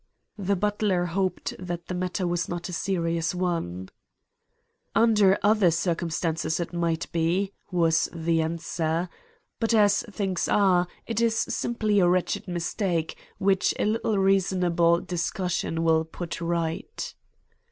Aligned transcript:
"The 0.39 0.55
butler 0.55 1.05
hoped 1.05 1.53
that 1.59 1.85
the 1.85 1.93
matter 1.93 2.25
was 2.25 2.49
not 2.49 2.67
a 2.69 2.73
serious 2.73 3.35
one. 3.35 3.89
"'Under 4.95 5.37
other 5.43 5.69
circumstances 5.69 6.59
it 6.59 6.73
might 6.73 7.05
be,' 7.11 7.53
was 7.69 8.09
the 8.11 8.41
answer, 8.41 9.09
'but 9.59 9.75
as 9.75 10.01
things 10.09 10.47
are, 10.49 10.87
it 11.05 11.21
is 11.21 11.37
simply 11.37 11.99
a 11.99 12.07
wretched 12.09 12.47
mistake, 12.47 13.15
which 13.37 13.75
a 13.77 13.85
little 13.85 14.17
reasonable 14.17 15.01
discussion 15.01 15.83
will 15.83 16.03
put 16.03 16.41
right.' 16.41 17.13